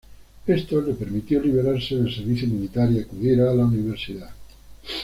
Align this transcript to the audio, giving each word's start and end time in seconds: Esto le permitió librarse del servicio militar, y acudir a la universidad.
Esto 0.47 0.81
le 0.81 0.95
permitió 0.95 1.39
librarse 1.39 1.95
del 1.95 2.11
servicio 2.11 2.47
militar, 2.47 2.91
y 2.91 2.97
acudir 3.01 3.39
a 3.41 3.53
la 3.53 3.65
universidad. 3.65 4.31